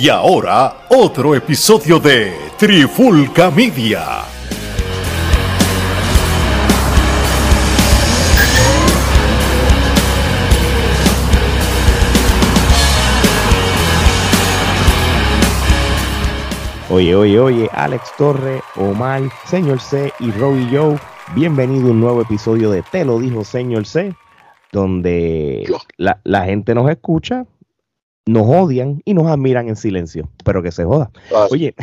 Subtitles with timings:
[0.00, 4.22] Y ahora, otro episodio de Trifulca Media.
[16.88, 20.98] Oye, oye, oye, Alex Torre, Omar, Señor C y Robbie Joe,
[21.34, 24.14] bienvenido a un nuevo episodio de Te lo dijo Señor C,
[24.72, 27.44] donde la, la gente nos escucha,
[28.26, 31.10] nos odian y nos admiran en silencio, pero que se joda.
[31.50, 31.74] Oye,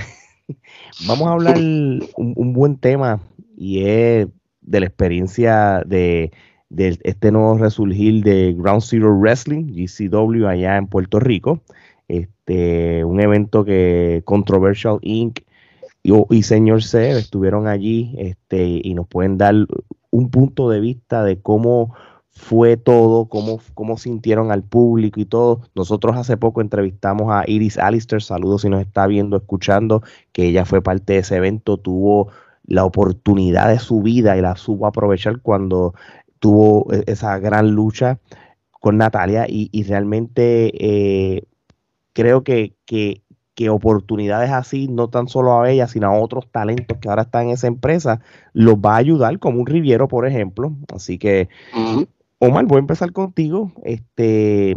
[1.08, 3.20] vamos a hablar un, un, buen tema
[3.58, 4.28] y es
[4.62, 6.32] de la experiencia de,
[6.70, 11.62] de, este nuevo resurgir de Ground Zero Wrestling, GCW, allá en Puerto Rico.
[12.08, 15.40] Este, un evento que Controversial Inc.
[16.04, 19.56] y, y Señor C estuvieron allí este, y nos pueden dar
[20.10, 21.94] un punto de vista de cómo
[22.38, 25.62] fue todo, cómo, cómo sintieron al público y todo.
[25.76, 30.64] Nosotros hace poco entrevistamos a Iris Alistair, saludos si nos está viendo, escuchando, que ella
[30.64, 32.30] fue parte de ese evento, tuvo
[32.64, 35.96] la oportunidad de su vida y la supo aprovechar cuando
[36.40, 38.20] tuvo e, esa gran lucha
[38.72, 41.44] con Natalia y, y realmente eh,
[42.14, 43.24] creo que, que,
[43.56, 47.48] que, oportunidades así, no tan solo a ella, sino a otros talentos que ahora están
[47.48, 48.22] en esa empresa,
[48.54, 50.76] los va a ayudar, como un Riviero, por ejemplo.
[50.94, 51.50] Así que.
[52.40, 53.72] Omar, voy a empezar contigo.
[53.84, 54.76] Este,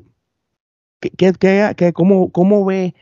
[1.00, 2.94] ¿qué, qué, qué, cómo, ¿Cómo ve?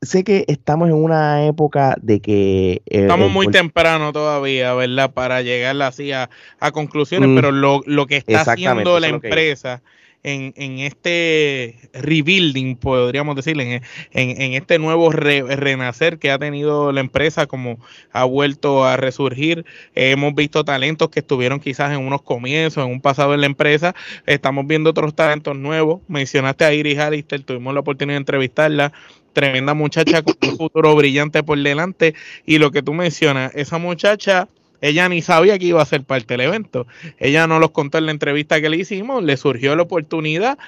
[0.00, 2.82] Sé que estamos en una época de que...
[2.86, 5.12] Eh, estamos muy el, temprano todavía, ¿verdad?
[5.12, 9.82] Para llegar así a, a conclusiones, mm, pero lo, lo, que está haciendo la empresa
[10.22, 16.38] en, en, este rebuilding, podríamos decirle, en, en, en este nuevo re, renacer que ha
[16.38, 17.78] tenido la empresa, como
[18.12, 19.64] ha vuelto a resurgir.
[19.94, 23.94] Hemos visto talentos que estuvieron quizás en unos comienzos, en un pasado en la empresa.
[24.26, 26.00] Estamos viendo otros talentos nuevos.
[26.08, 28.92] Mencionaste a Iris Alistair, tuvimos la oportunidad de entrevistarla
[29.32, 32.14] tremenda muchacha con un futuro brillante por delante.
[32.44, 34.48] Y lo que tú mencionas, esa muchacha
[34.80, 36.86] ella ni sabía que iba a ser parte del evento.
[37.18, 40.58] Ella no los contó en la entrevista que le hicimos, le surgió la oportunidad,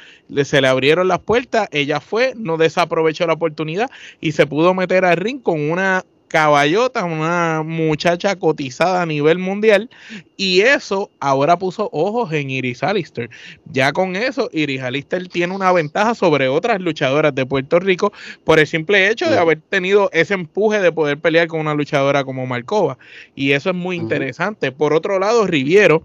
[0.45, 3.91] se le abrieron las puertas, ella fue, no desaprovechó la oportunidad
[4.21, 9.91] y se pudo meter al ring con una caballota, una muchacha cotizada a nivel mundial,
[10.37, 13.29] y eso ahora puso ojos en Iris Alistair.
[13.67, 18.13] Ya con eso, Iris Alistair tiene una ventaja sobre otras luchadoras de Puerto Rico
[18.45, 22.23] por el simple hecho de haber tenido ese empuje de poder pelear con una luchadora
[22.23, 22.97] como Marcova.
[23.35, 24.71] Y eso es muy interesante.
[24.71, 26.05] Por otro lado, Riviero,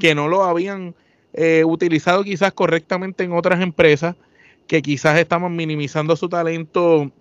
[0.00, 0.94] que no lo habían
[1.34, 4.16] eh, utilizado quizás correctamente en otras empresas,
[4.66, 7.12] que quizás estaban minimizando su talento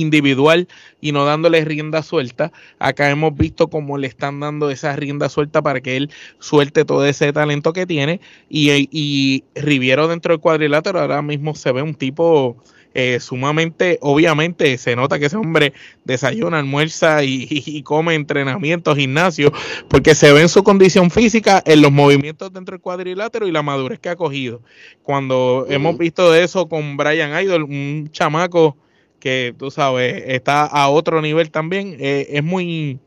[0.00, 0.68] individual
[1.00, 2.52] y no dándole rienda suelta.
[2.78, 7.04] Acá hemos visto cómo le están dando esa rienda suelta para que él suelte todo
[7.06, 8.20] ese talento que tiene.
[8.48, 12.56] Y, y Riviero dentro del cuadrilátero ahora mismo se ve un tipo
[12.94, 15.72] eh, sumamente, obviamente se nota que ese hombre
[16.04, 19.52] desayuna, almuerza y, come entrenamiento, gimnasio,
[19.88, 23.62] porque se ve en su condición física, en los movimientos dentro del cuadrilátero y la
[23.62, 24.62] madurez que ha cogido.
[25.02, 25.74] Cuando uh -huh.
[25.74, 28.76] hemos visto eso con Brian Idol, un chamaco
[29.20, 31.96] que tú sabes, está a otro nivel también.
[31.98, 32.98] Eh, es muy,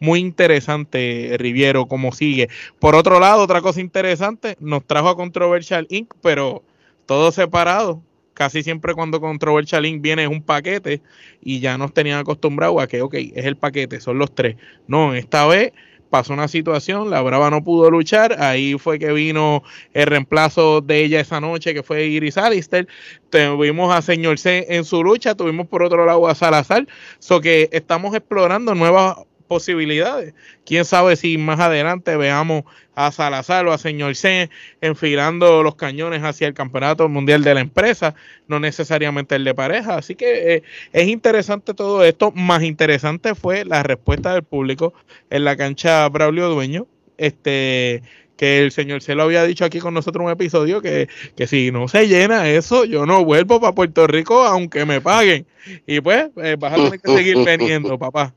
[0.00, 2.48] muy interesante Riviero como sigue.
[2.78, 6.62] Por otro lado, otra cosa interesante, nos trajo a Controversial Inc., pero
[7.06, 8.02] todo separado.
[8.34, 10.00] Casi siempre cuando Controversial Inc.
[10.00, 11.02] viene es un paquete
[11.42, 14.56] y ya nos tenían acostumbrados a que, ok, es el paquete, son los tres.
[14.86, 15.72] No, esta vez
[16.10, 21.04] pasó una situación, la Brava no pudo luchar, ahí fue que vino el reemplazo de
[21.04, 22.88] ella esa noche, que fue Iris Alistair,
[23.30, 26.86] tuvimos a Señor C en su lucha, tuvimos por otro lado a Salazar,
[27.18, 29.16] so que estamos explorando nuevas
[29.48, 30.34] posibilidades.
[30.64, 32.64] Quién sabe si más adelante veamos
[32.94, 34.50] a Salazar o a Señor C
[34.80, 38.14] enfilando los cañones hacia el campeonato mundial de la empresa,
[38.46, 39.96] no necesariamente el de pareja.
[39.96, 42.30] Así que eh, es interesante todo esto.
[42.32, 44.94] Más interesante fue la respuesta del público
[45.30, 46.86] en la cancha Braulio Dueño.
[47.16, 48.02] Este
[48.36, 51.72] que el señor se lo había dicho aquí con nosotros un episodio que, que si
[51.72, 55.44] no se llena eso, yo no vuelvo para Puerto Rico aunque me paguen.
[55.86, 58.32] Y pues eh, vas a tener que seguir veniendo, papá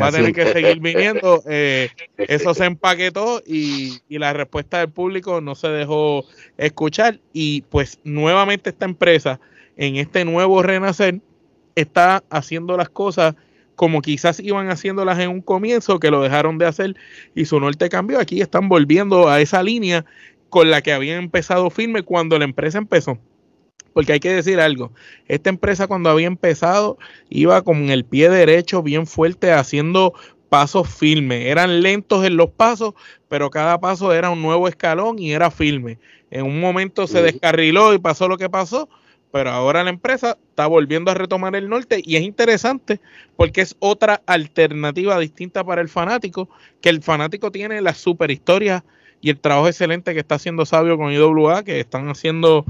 [0.00, 1.42] va a tener que seguir viniendo.
[1.48, 6.24] Eh, eso se empaquetó y, y, la respuesta del público no se dejó
[6.56, 7.20] escuchar.
[7.32, 9.40] Y pues nuevamente esta empresa,
[9.76, 11.20] en este nuevo renacer,
[11.74, 13.34] está haciendo las cosas
[13.74, 16.96] como quizás iban haciéndolas en un comienzo, que lo dejaron de hacer
[17.34, 18.18] y su norte cambió.
[18.18, 20.04] Aquí están volviendo a esa línea
[20.48, 23.18] con la que habían empezado firme cuando la empresa empezó
[23.96, 24.92] porque hay que decir algo,
[25.26, 26.98] esta empresa cuando había empezado
[27.30, 30.12] iba con el pie derecho bien fuerte haciendo
[30.50, 32.92] pasos firmes, eran lentos en los pasos,
[33.30, 35.98] pero cada paso era un nuevo escalón y era firme.
[36.30, 38.90] En un momento se descarriló y pasó lo que pasó,
[39.32, 43.00] pero ahora la empresa está volviendo a retomar el norte y es interesante
[43.34, 46.50] porque es otra alternativa distinta para el fanático,
[46.82, 48.84] que el fanático tiene la super historia
[49.20, 52.64] y el trabajo excelente que está haciendo Sabio con IWA, que están haciendo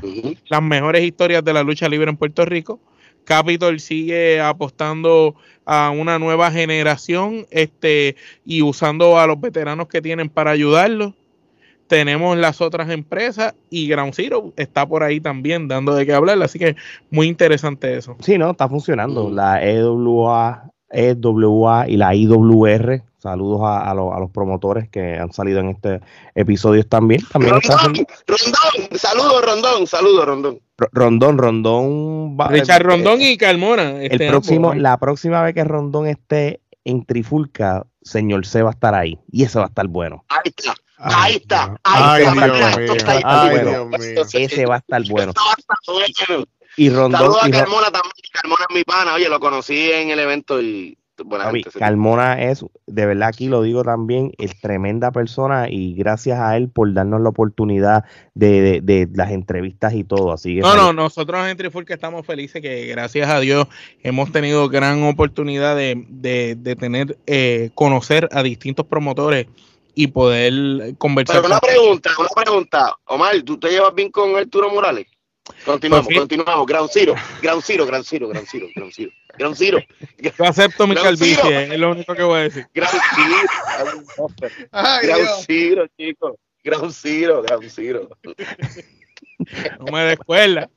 [0.49, 2.81] las mejores historias de la lucha libre en Puerto Rico.
[3.25, 5.35] Capitol sigue apostando
[5.65, 8.15] a una nueva generación este,
[8.45, 11.15] y usando a los veteranos que tienen para ayudarlos
[11.87, 16.43] tenemos las otras empresas y Ground Zero está por ahí también dando de qué hablar,
[16.43, 16.77] así que
[17.11, 18.17] muy interesante eso.
[18.21, 19.31] Sí, no, está funcionando.
[19.31, 26.01] La EWA, EWA y la IWR, saludos a, los, promotores que han salido en este
[26.37, 27.21] episodio también.
[27.33, 30.61] también Rondón, Rondón, saludos Rondón, saludos Rondón.
[30.93, 32.39] Rondón, Rondón.
[32.51, 34.01] Richard eh, Rondón y Carmona.
[34.01, 38.75] el este, próximo, la próxima vez que Rondón esté en Trifulca, señor C va a
[38.75, 40.25] estar ahí y eso va a estar bueno.
[40.29, 40.75] Ahí está.
[40.99, 41.77] Ahí está.
[41.83, 42.23] Ahí
[42.97, 44.39] está.
[44.39, 45.33] Ese va a estar bueno.
[46.77, 47.21] Y Rondón.
[47.21, 48.13] Saludos a Carmona también.
[48.33, 49.15] Carmona es mi pana.
[49.15, 50.97] Oye, lo conocí en el evento y
[51.79, 56.69] Carmona es, de verdad aquí lo digo también, es tremenda persona y gracias a él
[56.69, 58.05] por darnos la oportunidad
[58.35, 60.33] de, de, las entrevistas y todo.
[60.33, 63.67] Así no, no, nosotros en Trifulca estamos felices que gracias a Dios
[64.03, 69.47] hemos tenido gran oportunidad de, de tener, eh, conocer a distintos promotores
[69.97, 71.37] y poder conversar.
[71.37, 72.97] Pero una pregunta, una pregunta.
[73.07, 75.07] Omar, ¿tú te llevas bien con Arturo Morales?
[75.65, 76.67] Continuamos, pues continuamos.
[76.67, 79.11] Ground Zero, Ground Zero, Ground Zero, Ground Zero, Ground Zero.
[79.39, 79.79] Ground Zero.
[80.19, 82.67] Yo acepto mi calvicie, es lo único que voy a decir.
[82.75, 84.29] Ground Zero.
[85.03, 86.35] Ground Zero, chicos.
[86.65, 88.09] Ground Zero, Ground Zero.
[89.79, 90.69] No me descuela.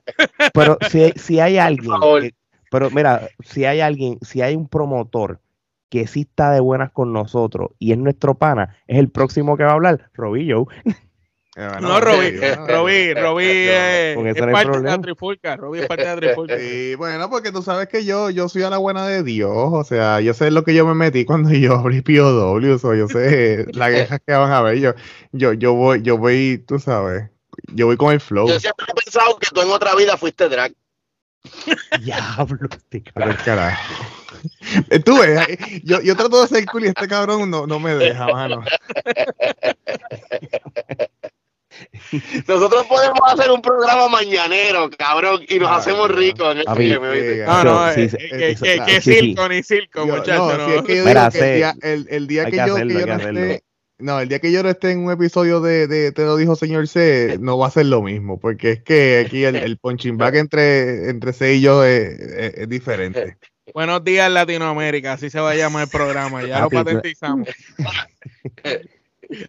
[0.53, 1.91] Pero si, si hay alguien,
[2.69, 5.39] pero mira, si hay alguien, si hay un promotor
[5.89, 9.63] que sí está de buenas con nosotros y es nuestro pana, es el próximo que
[9.63, 10.67] va a hablar, Robillo.
[11.61, 16.15] Eh, no, Robi, Robi, Robi es, parte de la trifulca, Robi es parte de la
[16.15, 16.57] trifulca.
[16.57, 19.83] Sí, bueno, porque tú sabes que yo, yo soy a la buena de Dios, o
[19.83, 23.65] sea, yo sé lo que yo me metí cuando yo abrí POW, o yo sé
[23.73, 24.94] las quejas que van a ver, yo,
[25.33, 27.29] yo, yo voy, yo voy, tú sabes,
[27.73, 28.47] yo voy con el flow.
[28.47, 30.71] Yo siempre he pensado que tú en otra vida fuiste drag.
[32.01, 33.38] Diablo, este cabrón.
[33.44, 34.06] carajo.
[35.03, 35.45] Tú ves,
[35.83, 38.63] yo, yo trato de ser cool y este cabrón no, no me deja, mano.
[42.48, 47.96] Nosotros podemos hacer un programa mañanero, cabrón, y nos hacemos ricos en este No, no,
[47.96, 48.56] que,
[48.86, 50.58] que, circo ni circo, muchachos.
[50.58, 53.16] No, es que yo digo que el día, el, día que, yo, que yo no
[53.16, 53.64] esté,
[54.00, 56.56] no, el día que yo no esté en un episodio de, de Te lo dijo
[56.56, 60.18] señor C, no va a ser lo mismo, porque es que aquí el, el punching
[60.18, 63.38] back entre, entre C y yo es, es, diferente.
[63.74, 67.50] Buenos días Latinoamérica, así se va a llamar el programa, ya lo patentizamos.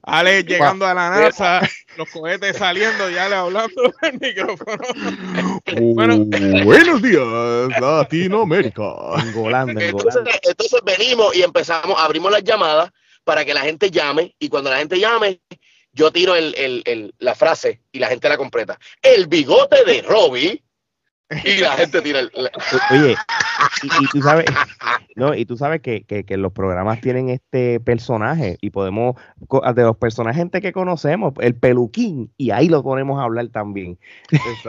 [0.02, 1.60] Ale llegando a la NASA,
[1.96, 4.82] los cohetes saliendo, ya le hablando el micrófono.
[5.76, 8.82] Uh, buenos días, Latinoamérica.
[9.34, 12.90] Entonces, entonces, venimos y empezamos, abrimos las llamadas
[13.24, 15.40] para que la gente llame y cuando la gente llame,
[15.92, 18.78] yo tiro el, el, la frase y la gente la completa.
[19.02, 20.62] El bigote de Robbie
[21.44, 22.30] y la gente tira el...
[22.90, 23.16] Oye,
[23.82, 24.46] y, tú sabes,
[25.14, 29.16] no, y tú sabes que, que, los programas tienen este personaje y podemos,
[29.74, 33.98] de los personajes que conocemos, el peluquín, y ahí lo ponemos a hablar también.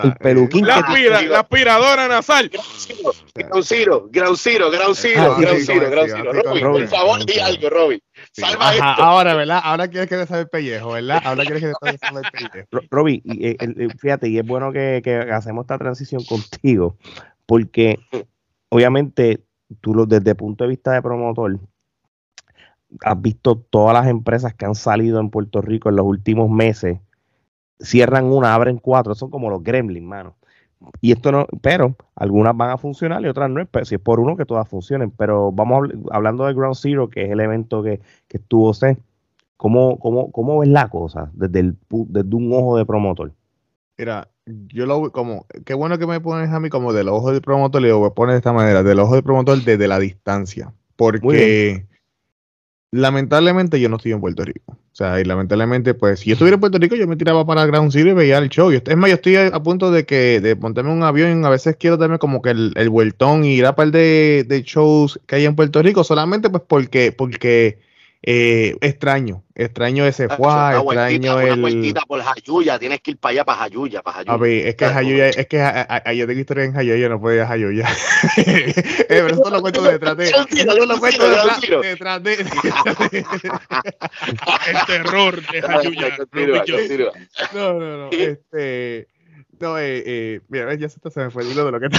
[0.04, 0.68] El peluquín.
[0.68, 2.50] La, la aspiradora nasal.
[2.50, 6.72] Gran Ciro, Gran Ciro, Gran Ciro, Gran Ciro, Gran Ciro.
[6.72, 8.04] por favor, di algo, Robbie.
[8.34, 9.04] Salva esto.
[9.04, 9.62] Ahora, ¿verdad?
[9.64, 11.22] Ahora quieres que me sabe el pellejo, ¿verdad?
[11.24, 12.88] Ahora quieres que me sabe el pellejo.
[12.90, 16.98] Robbie, eh, fíjate, y es bueno que, que hacemos esta transición contigo,
[17.46, 18.00] porque
[18.70, 19.44] obviamente
[19.80, 21.60] tú lo, desde el punto de vista de promotor,
[23.02, 27.00] has visto todas las empresas que han salido en Puerto Rico en los últimos meses,
[27.80, 30.36] cierran una, abren cuatro, son como los gremlins, mano.
[31.00, 34.20] Y esto no, pero algunas van a funcionar y otras no, pero si es por
[34.20, 35.12] uno que todas funcionen.
[35.12, 38.98] Pero vamos hablando de Ground Zero, que es el evento que, que estuvo C,
[39.58, 43.32] ¿cómo, cómo, cómo ves la cosa desde, el, desde un ojo de promotor?
[43.98, 47.42] Mira, yo lo como, qué bueno que me pones a mí como del ojo del
[47.42, 50.74] promotor, lo voy a poner de esta manera, del ojo del promotor desde la distancia.
[50.96, 51.86] Porque
[52.92, 54.74] lamentablemente yo no estoy en Puerto Rico.
[54.74, 57.66] O sea, y lamentablemente, pues, si yo estuviera en Puerto Rico, yo me tiraba para
[57.66, 58.72] Ground Zero y veía el show.
[58.72, 61.46] es más, yo estoy a, punto de que de montarme un avión.
[61.46, 64.64] A veces quiero darme como que el, el vueltón y ir a par de, de
[64.64, 67.80] shows que hay en Puerto Rico, solamente pues porque, porque
[68.24, 71.54] eh, extraño, extraño ese fuá, extraño el.
[71.54, 74.34] Una vueltita por Jayuya, tienes que ir para allá, para Jayuya, para Jayuya.
[74.34, 75.58] A ver, es que Jayuya, es que
[76.16, 77.88] yo tengo historia en Jayuya, no puedo ir a Jayuya.
[78.38, 78.74] eh,
[79.08, 80.26] pero eso lo cuento detrás de.
[80.52, 82.34] Eso lo cuento detrás de.
[84.68, 86.18] El terror de Jayuya.
[87.54, 88.10] No, no, no.
[88.12, 89.08] Este
[89.62, 91.88] No, eh, eh, mira, ya se, se me fue el hilo de lo que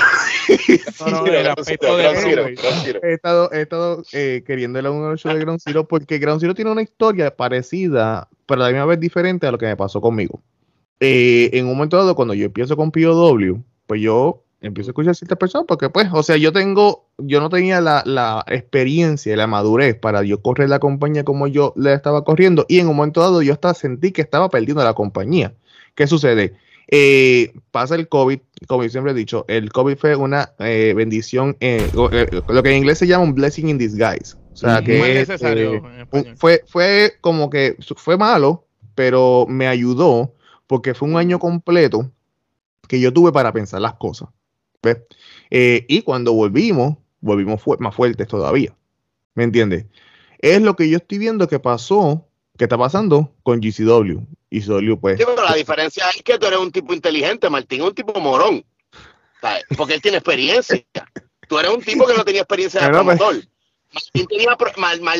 [3.02, 6.72] He estado, he estado eh, queriendo el uno de Ground Zero porque Ground Zero tiene
[6.72, 10.42] una historia parecida, pero a la misma vez diferente a lo que me pasó conmigo.
[10.98, 15.12] Eh, en un momento dado, cuando yo empiezo con POW, pues yo empiezo a escuchar
[15.12, 19.36] a ciertas personas porque, pues, o sea, yo tengo, yo no tenía la, la experiencia,
[19.36, 22.96] la madurez para yo correr la compañía como yo le estaba corriendo y en un
[22.96, 25.54] momento dado yo hasta sentí que estaba perdiendo la compañía.
[25.94, 26.54] ¿Qué sucede?
[26.94, 31.90] Eh, pasa el COVID, como siempre he dicho, el COVID fue una eh, bendición, eh,
[31.94, 32.10] lo
[32.62, 34.36] que en inglés se llama un blessing in disguise.
[34.52, 35.24] O sea, que
[36.36, 40.34] fue, fue como que fue malo, pero me ayudó
[40.66, 42.12] porque fue un año completo
[42.86, 44.28] que yo tuve para pensar las cosas.
[45.50, 48.76] y cuando volvimos, volvimos más fuertes todavía.
[49.34, 49.86] ¿Me entiendes?
[50.40, 54.20] Es lo que yo estoy viendo que pasó ¿Qué está pasando con GCW?
[54.50, 55.18] GCW, pues.
[55.18, 58.18] Sí, pero la diferencia es que tú eres un tipo inteligente, Martín es un tipo
[58.20, 58.64] morón.
[59.76, 60.84] Porque él tiene experiencia.
[61.48, 63.42] Tú eres un tipo que no tenía experiencia de pues, promotor.
[63.92, 64.56] Martín tenía,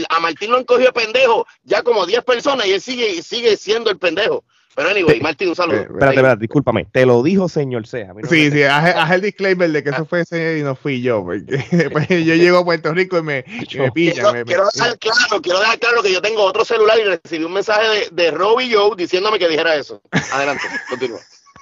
[0.09, 3.91] a Martín lo han cogido pendejo ya como 10 personas y él sigue, sigue siendo
[3.91, 4.45] el pendego.
[4.75, 5.77] Pero anyway, Martín, un saludo.
[5.77, 6.87] Eh, espérate, espérate, discúlpame.
[6.87, 8.15] Te lo dijo señor Sea.
[8.29, 11.23] sí, sí, haz, el disclaimer de que eso fue ese y no fui yo.
[11.23, 13.45] Porque después yo llego a Puerto Rico y me,
[13.77, 14.45] me pillan.
[14.45, 18.11] Quiero, dejar claro, quiero dejar claro que yo tengo otro celular y recibí un mensaje
[18.11, 20.01] de, de Robbie Joe diciéndome que dijera eso.
[20.33, 21.21] Adelante, continúa.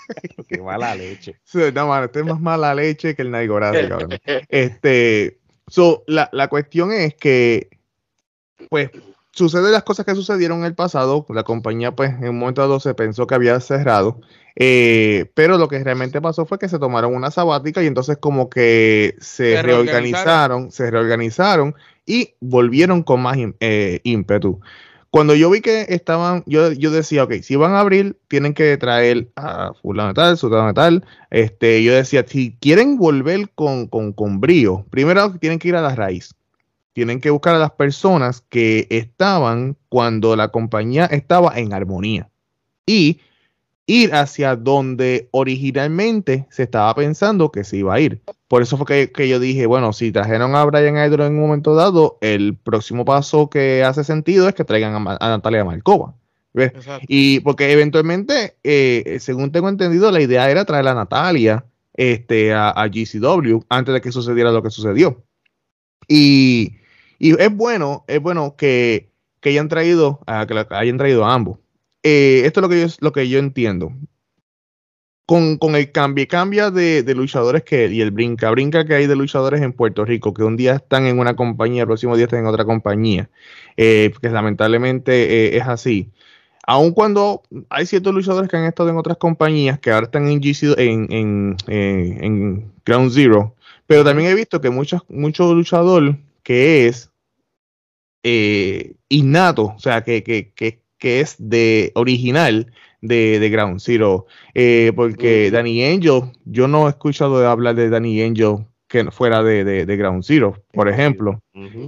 [0.49, 1.37] Qué mala leche.
[1.75, 4.19] no, mano, este es más mala leche que el Naigorazo, cabrón.
[4.49, 7.71] Este, so, la, la cuestión es que,
[8.69, 8.91] pues,
[9.33, 11.27] sucede las cosas que sucedieron en el pasado.
[11.31, 14.21] La compañía, pues, en un momento dado se pensó que había cerrado.
[14.57, 18.51] Eh, pero lo que realmente pasó fue que se tomaron una sabática y entonces como
[18.51, 24.61] que se, reorganizaron, se reorganizaron y volvieron con más eh, ímpetu.
[25.11, 28.77] Cuando yo vi que estaban, yo, yo decía, ok, si van a abrir, tienen que
[28.77, 31.05] traer a fulano tal, sultano tal.
[31.31, 35.83] Este, yo decía, si quieren volver con, con, con brío, primero tienen que ir a
[35.83, 36.35] la raíz
[36.93, 42.31] tienen que buscar a las personas que estaban cuando la compañía estaba en armonía
[42.87, 43.21] y
[43.87, 48.21] ir hacia donde originalmente se estaba pensando que se iba a ir.
[48.47, 51.75] Por eso fue que, yo dije, bueno, si trajeron a Brian Hydro en un momento
[51.75, 56.15] dado, el próximo paso que hace sentido es que traigan a, Natalia Marcova.
[57.07, 62.71] Y porque eventualmente, eh, según tengo entendido, la idea era traer a Natalia este, a,
[62.71, 65.23] a GCW antes de que sucediera lo que sucedió.
[66.09, 66.80] Y
[67.21, 69.11] y es bueno, es bueno que,
[69.45, 71.59] hayan traído, a, que hayan traído ambos.
[72.03, 73.93] Eh, esto es lo que yo, lo que yo entiendo.
[75.27, 79.61] Con, el cambio cambia de, luchadores que, y el brinca brinca que hay de luchadores
[79.61, 82.47] en Puerto Rico, que un día están en una compañía, el próximo día están en
[82.47, 83.29] otra compañía,
[83.77, 85.13] eh, que lamentablemente
[85.55, 86.11] eh, es así.
[86.67, 90.41] Aun cuando hay ciertos luchadores que han estado en otras compañías, que ahora están en,
[90.41, 93.55] GC, en, en, Ground Zero,
[93.87, 97.10] pero también he visto que muchos muchos luchadores que es
[98.23, 104.27] eh, innato, o sea, que, que, que, que, es de original de, de Ground Zero.
[104.55, 109.43] Eh, porque Danny Angel, yo no he escuchado de hablar de Danny Angel que fuera
[109.43, 111.41] de, de, de Ground Zero, por ejemplo.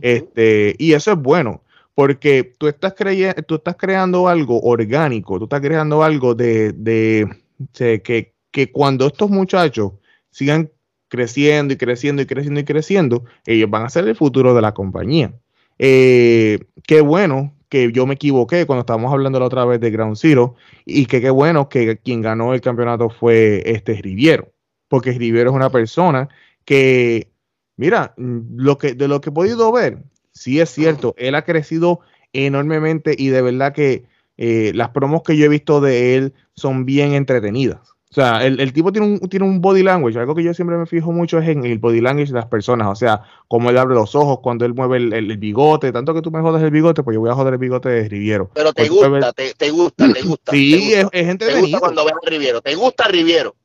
[0.02, 1.62] este, y eso es bueno,
[1.94, 7.28] porque tú estás, creyendo, tú estás creando algo orgánico, tú estás creando algo de, de,
[7.74, 9.92] que, que cuando estos muchachos
[10.30, 10.70] sigan
[11.08, 14.72] creciendo y creciendo y creciendo y creciendo, ellos van a ser el futuro de la
[14.72, 15.34] compañía.
[15.78, 20.16] Eh, qué bueno que yo me equivoqué cuando estábamos hablando la otra vez de Ground
[20.16, 24.52] Zero y que qué bueno que quien ganó el campeonato fue este Riviero,
[24.88, 26.28] porque Riviero es una persona
[26.66, 27.30] que,
[27.76, 30.02] mira, lo que, de lo que he podido ver,
[30.32, 32.00] sí es cierto, él ha crecido
[32.34, 34.04] enormemente y de verdad que
[34.36, 37.91] eh, las promos que yo he visto de él son bien entretenidas.
[38.12, 40.18] O sea, el, tipo tiene un, tiene un body language.
[40.18, 42.88] Algo que yo siempre me fijo mucho es en el body language de las personas.
[42.88, 45.92] O sea, cómo él abre los ojos, cuando él mueve el, bigote.
[45.92, 48.06] Tanto que tú me jodas el bigote, pues yo voy a joder el bigote de
[48.10, 48.50] Riviero.
[48.52, 50.52] Pero te gusta, te, te, gusta, te gusta.
[50.52, 51.54] Sí, Es, es entretenido.
[51.54, 52.60] Te gusta cuando veas a Riviero.
[52.60, 53.56] Te gusta Riviero.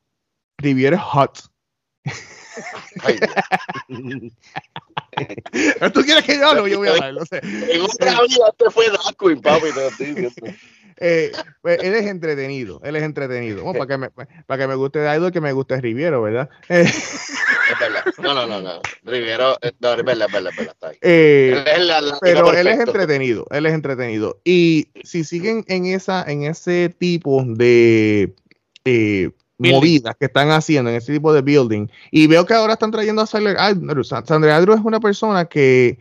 [0.58, 1.40] Riviero es hot.
[5.94, 6.72] ¿Tú quieres que yo hable?
[6.72, 7.42] Yo voy a hablar, no sé.
[7.44, 9.74] En otra vida este fue Drag papi.
[9.74, 10.58] Te estoy diciendo.
[11.00, 13.64] Eh, pues, él es entretenido, él es entretenido.
[13.72, 16.50] para, que me, para que me guste Idol, que me guste Riviero, ¿verdad?
[16.70, 18.04] Es verdad.
[18.18, 18.82] No, no, no, no.
[19.04, 20.98] Riviero, eh, no, es verdad, es verdad, Está ahí.
[21.02, 21.64] Eh,
[22.22, 24.42] pero él es entretenido, él es entretenido.
[24.44, 28.34] Y si siguen en esa, en ese tipo de
[29.60, 33.22] movidas que están haciendo, en ese tipo de building, y veo que ahora están trayendo
[33.22, 34.08] a Sandra Andrews.
[34.08, 36.00] Sandra Andrews es una persona que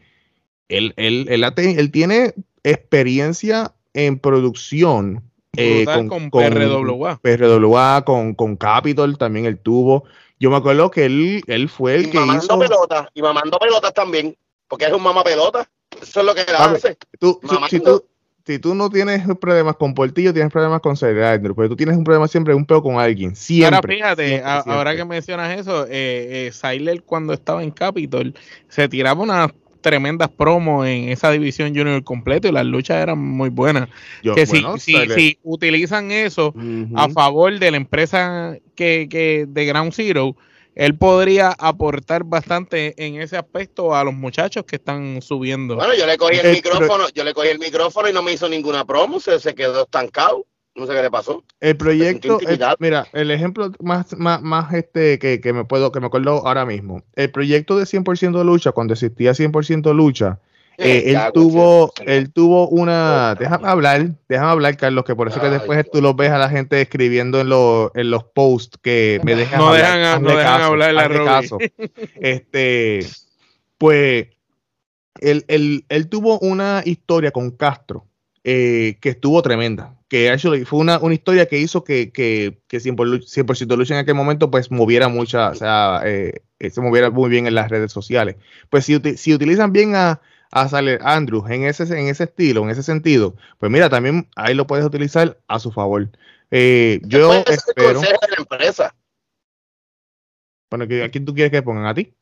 [0.68, 5.22] él, él, él, él tiene experiencia en producción
[5.58, 7.18] Eh, con, con, PRWA.
[7.22, 10.04] PRWA, con, con Capitol también él tuvo.
[10.38, 12.58] Yo me acuerdo que él, él fue el que mamando hizo...
[12.58, 14.36] pelotas, y mamando pelotas también,
[14.68, 15.66] porque es un mamá pelota.
[16.02, 16.98] Eso es lo que él hace.
[17.18, 18.04] Tú, si, tú,
[18.44, 22.04] si tú no tienes problemas con Portillo, tienes problemas con Andrew, pero tú tienes un
[22.04, 23.34] problema siempre, un peo con alguien.
[23.34, 23.76] Siempre.
[23.76, 28.34] Ahora fíjate, ahora que mencionas eso, eh, eh cuando estaba en Capitol
[28.68, 33.50] se tiraba una tremendas promos en esa división junior completo y las luchas eran muy
[33.50, 33.88] buenas.
[34.22, 36.54] que si, si, utilizan eso
[36.94, 40.36] a favor de la empresa que, que de Ground Zero,
[40.76, 45.74] él podría aportar bastante en ese aspecto a los muchachos que están subiendo.
[45.74, 48.34] Bueno, yo le cogí el, eh, micrófono, yo le cogí el micrófono y no me
[48.34, 50.44] hizo ninguna promo, se, se quedó estancado.
[50.76, 51.42] No sé qué le pasó.
[51.60, 52.38] El proyecto,
[52.78, 56.66] mira, el ejemplo más, más, más este que, que, me puedo, que me acuerdo ahora
[56.66, 57.02] mismo.
[57.14, 60.38] El proyecto de 100% lucha, cuando existía 100% lucha,
[60.78, 65.48] eh, él tuvo, él tuvo una, déjame hablar, déjame hablar, Carlos, que por eso que
[65.48, 69.34] después tú lo ves a la gente escribiendo en los, en los posts que me
[69.34, 71.58] dejan no hablar, dejan, no dejan hablar la caso.
[72.16, 73.00] Este,
[73.78, 74.26] pues,
[75.20, 78.06] él, él, él tuvo una historia con Castro
[78.48, 79.96] eh, que estuvo tremenda.
[80.06, 84.14] Que actually fue una, una historia que hizo que, que, que 100%, Lucha en aquel
[84.14, 87.90] momento pues moviera mucha, o sea, eh, eh, se moviera muy bien en las redes
[87.90, 88.36] sociales.
[88.70, 90.20] Pues si, si utilizan bien a,
[90.52, 94.54] a Saler Andrews en ese, en ese estilo, en ese sentido, pues mira, también ahí
[94.54, 96.08] lo puedes utilizar a su favor.
[96.52, 98.00] yo espero...
[100.70, 101.86] Bueno, ¿a quién tú quieres que pongan?
[101.86, 102.14] ¿A ti?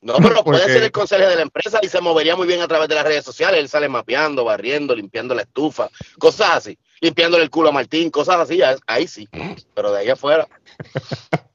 [0.00, 2.68] No, pero puede ser el consejo de la empresa y se movería muy bien a
[2.68, 3.60] través de las redes sociales.
[3.60, 5.88] Él sale mapeando, barriendo, limpiando la estufa,
[6.18, 6.78] cosas así.
[7.00, 8.60] Limpiándole el culo a Martín, cosas así.
[8.86, 9.28] Ahí sí,
[9.74, 10.46] pero de ahí afuera.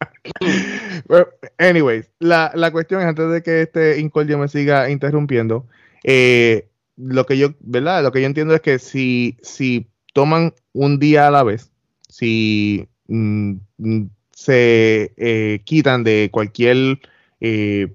[1.57, 5.67] anyways, la, la, cuestión es antes de que este Incordio me siga interrumpiendo.
[6.03, 8.03] Eh, lo que yo, ¿verdad?
[8.03, 11.71] Lo que yo entiendo es que si, si toman un día a la vez,
[12.09, 16.99] si mm, mm, se eh, quitan de cualquier
[17.39, 17.93] eh,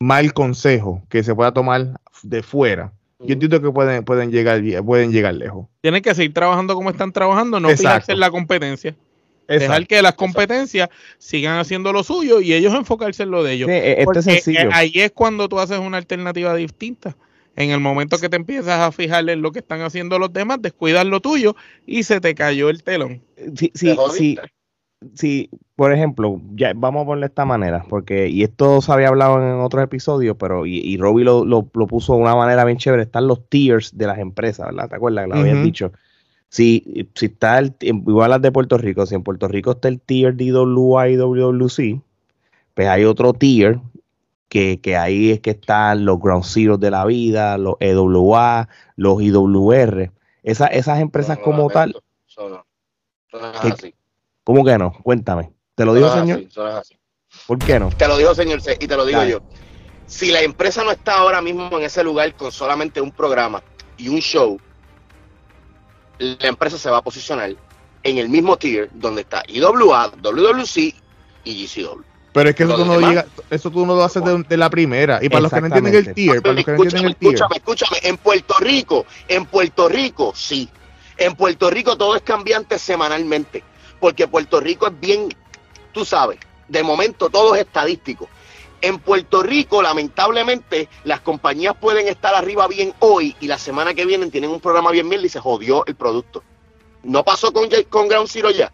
[0.00, 5.10] mal consejo que se pueda tomar de fuera, yo entiendo que pueden, pueden, llegar, pueden
[5.10, 5.66] llegar lejos.
[5.80, 8.94] Tienen que seguir trabajando como están trabajando, no fijarse en la competencia.
[9.48, 13.68] Dejar que las competencias sigan haciendo lo suyo y ellos enfocarse en lo de ellos.
[13.70, 17.16] E-, eh, ahí es cuando tú haces una alternativa distinta.
[17.54, 20.60] En el momento que te empiezas a fijar en lo que están haciendo los demás,
[20.60, 21.56] descuidas lo tuyo
[21.86, 23.22] y se te cayó el telón.
[23.56, 24.38] Sí, sí, sí,
[25.14, 29.08] si, por ejemplo, ya vamos a ponerle de esta manera, porque, y esto se había
[29.08, 32.78] hablado en otros episodios, pero, y, y Robbie lo, lo, puso de una manera bien
[32.78, 34.88] chévere, están los tiers de las empresas, ¿verdad?
[34.88, 35.92] ¿Te acuerdas que lo habías dicho?
[36.48, 40.00] Si, si está el, igual las de Puerto Rico, si en Puerto Rico está el
[40.00, 42.00] tier de IWA y WWC,
[42.74, 43.80] pues hay otro tier
[44.48, 49.20] que, que, ahí es que están los Ground Zeroes de la vida, los EWA, los
[49.20, 50.12] IWR.
[50.42, 52.00] Esa, esas empresas como tal.
[54.46, 54.92] ¿Cómo que no?
[55.02, 55.50] Cuéntame.
[55.74, 56.44] ¿Te lo digo, señor?
[57.48, 57.88] ¿Por qué no?
[57.88, 59.40] Te lo digo, señor, y te lo digo yo.
[60.06, 63.60] Si la empresa no está ahora mismo en ese lugar con solamente un programa
[63.96, 64.56] y un show,
[66.18, 67.56] la empresa se va a posicionar
[68.04, 70.94] en el mismo tier donde está IWA, WWC
[71.42, 72.02] y GCW.
[72.32, 75.18] Pero es que eso tú, no llega, eso tú, no lo haces de, la primera.
[75.22, 77.34] Y para los que no entienden el tier, para los que no entienden el tier.
[77.34, 77.98] Escúchame, escúchame.
[78.04, 80.68] En Puerto Rico, en Puerto Rico, sí.
[81.16, 83.64] En Puerto Rico todo es cambiante semanalmente
[84.00, 85.28] porque Puerto Rico es bien,
[85.92, 88.28] tú sabes, de momento todo es estadístico.
[88.82, 94.04] En Puerto Rico, lamentablemente, las compañías pueden estar arriba bien hoy y la semana que
[94.04, 96.42] viene tienen un programa bien bien y se jodió el producto.
[97.02, 98.72] No pasó con, con Ground Zero ya.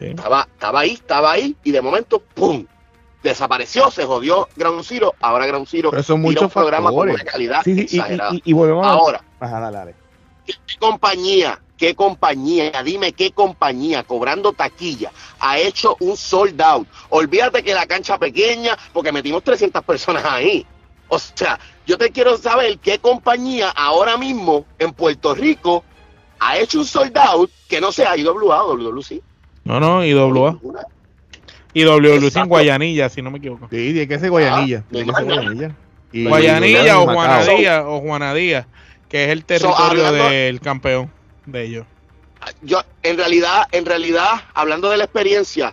[0.00, 2.66] Estaba, estaba ahí, estaba ahí y de momento, ¡pum!
[3.22, 5.14] Desapareció, se jodió Ground Zero.
[5.20, 8.32] Ahora Ground Zero Pero son muchos programas con una calidad exagerada.
[8.44, 9.86] Y, volvemos Ahora, a...
[10.46, 12.82] ¿qué compañía ¿Qué compañía?
[12.84, 16.86] Dime qué compañía cobrando taquilla ha hecho un sold out.
[17.10, 20.64] Olvídate que la cancha pequeña, porque metimos 300 personas ahí.
[21.08, 25.84] O sea, yo te quiero saber qué compañía ahora mismo en Puerto Rico
[26.38, 29.20] ha hecho un sold out que no sea IWA o WWC.
[29.64, 30.58] No, no, IWA.
[31.72, 33.66] Y en Guayanilla, si no me equivoco.
[33.68, 34.84] Sí, tiene que ser Guayanilla.
[34.90, 35.74] Guayanilla.
[36.12, 38.68] Guayanilla o Juanadía, o Juanadía,
[39.14, 41.08] que es el territorio del campeón
[41.46, 41.86] de ellos?
[42.62, 45.72] Yo, en realidad, en realidad, hablando de la experiencia,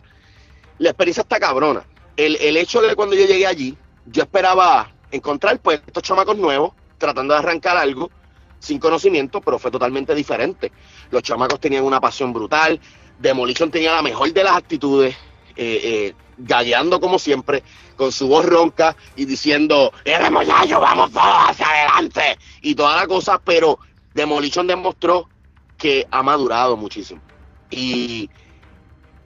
[0.77, 1.83] la experiencia está cabrona.
[2.17, 3.75] El, el hecho de cuando yo llegué allí,
[4.05, 8.11] yo esperaba encontrar pues estos chamacos nuevos, tratando de arrancar algo,
[8.59, 10.71] sin conocimiento, pero fue totalmente diferente.
[11.09, 12.79] Los chamacos tenían una pasión brutal,
[13.17, 15.15] Demolition tenía la mejor de las actitudes,
[15.55, 17.63] eh, eh, galleando como siempre,
[17.95, 23.07] con su voz ronca y diciendo, éramos ya, vamos todos hacia adelante, y toda la
[23.07, 23.79] cosa, pero
[24.13, 25.29] Demolition demostró
[25.77, 27.21] que ha madurado muchísimo.
[27.69, 28.29] Y.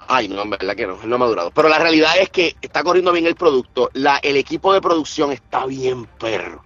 [0.07, 1.51] Ay, no, en verdad que no, no ha madurado.
[1.51, 3.89] Pero la realidad es que está corriendo bien el producto.
[3.93, 6.64] La, el equipo de producción está bien perro.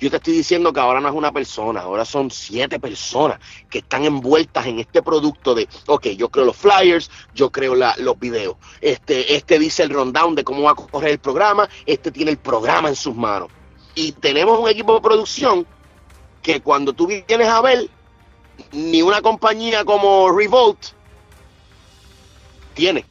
[0.00, 3.78] Yo te estoy diciendo que ahora no es una persona, ahora son siete personas que
[3.78, 8.56] están envueltas en este producto de, ok, yo creo los flyers, yo creo los videos.
[8.80, 12.38] Este, este dice el rundown de cómo va a correr el programa, este tiene el
[12.38, 13.50] programa en sus manos.
[13.94, 15.66] Y tenemos un equipo de producción
[16.42, 17.90] que cuando tú vienes a ver,
[18.72, 20.78] ni una compañía como Revolt
[22.72, 23.04] tiene.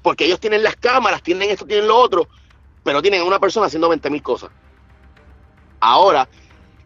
[0.00, 2.28] Porque ellos tienen las cámaras, tienen esto, tienen lo otro,
[2.84, 4.50] pero tienen a una persona haciendo 20 mil cosas.
[5.80, 6.28] Ahora,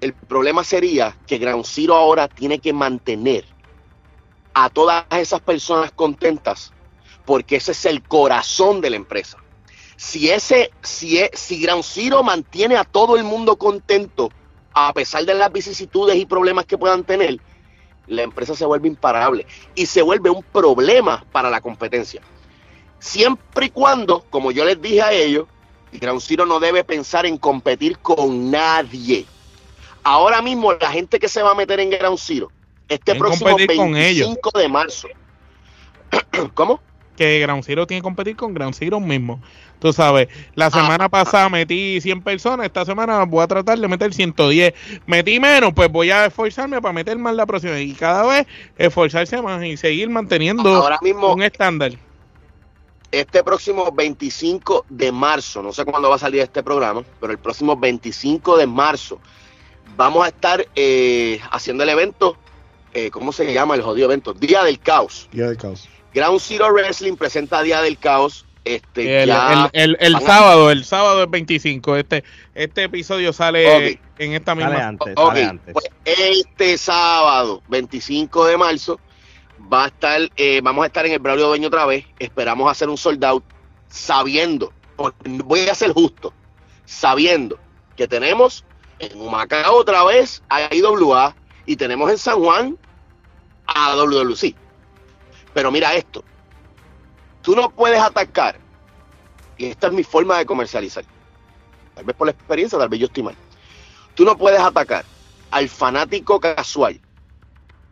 [0.01, 3.45] el problema sería que Ground Zero ahora tiene que mantener
[4.55, 6.73] a todas esas personas contentas,
[7.25, 9.39] porque ese es el corazón de la empresa.
[9.97, 14.31] Si ese, si, e, si Ground Zero mantiene a todo el mundo contento,
[14.73, 17.39] a pesar de las vicisitudes y problemas que puedan tener,
[18.07, 22.23] la empresa se vuelve imparable y se vuelve un problema para la competencia.
[22.99, 25.47] Siempre y cuando, como yo les dije a ellos,
[25.93, 29.27] Ground Zero no debe pensar en competir con nadie.
[30.03, 32.51] Ahora mismo la gente que se va a meter en Ground Zero,
[32.89, 35.09] este próximo 25 de marzo.
[36.55, 36.81] ¿Cómo?
[37.17, 39.41] Que Ground Zero tiene que competir con Ground Zero mismo.
[39.81, 43.89] Tú sabes, la ah, semana pasada metí 100 personas, esta semana voy a tratar de
[43.89, 44.75] meter 110.
[45.07, 47.81] Metí menos, pues voy a esforzarme para meter más la próxima.
[47.81, 51.93] Y cada vez esforzarse más y seguir manteniendo Ahora mismo, un estándar.
[53.13, 57.39] Este próximo 25 de marzo, no sé cuándo va a salir este programa, pero el
[57.39, 59.19] próximo 25 de marzo
[59.97, 62.37] vamos a estar eh, haciendo el evento,
[62.95, 64.33] eh, ¿cómo se llama el jodido evento?
[64.33, 65.29] Día del Caos.
[65.33, 65.89] Día del Caos.
[66.15, 71.97] Ground Zero Wrestling presenta Día del Caos este, el, sábado, el sábado es 25.
[71.97, 74.97] Este, este episodio sale en esta misma.
[75.73, 79.01] Pues, este sábado, 25 de marzo,
[79.73, 82.07] va a estar, eh, vamos a estar en el Braulio Dueño otra vez.
[82.19, 83.45] Esperamos hacer un sold out
[83.89, 84.73] sabiendo,
[85.45, 86.33] voy a ser justo,
[86.85, 87.59] sabiendo
[87.97, 88.65] que tenemos
[88.99, 91.35] en Humacao otra vez a IWA
[91.67, 92.79] y tenemos en San Juan
[93.67, 94.55] a WWC.
[95.53, 96.25] Pero mira esto,
[97.43, 98.59] Tú no puedes atacar,
[99.57, 101.05] y esta es mi forma de comercializar,
[101.95, 103.35] tal vez por la experiencia, tal vez yo estoy.
[104.15, 105.05] Tú no puedes atacar
[105.51, 107.01] al fanático casual